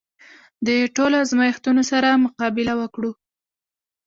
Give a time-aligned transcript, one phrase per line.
[0.65, 3.11] د ټولو ازمېښتونو سره مقابله وکړو.